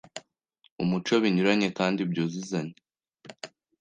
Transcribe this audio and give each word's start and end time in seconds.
umuco 0.83 1.13
binyuranye 1.23 1.67
kandi 1.77 1.99
byuzuzanya. 2.11 2.77